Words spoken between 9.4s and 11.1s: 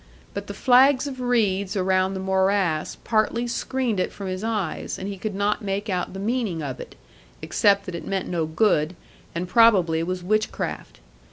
probably was witchcraft.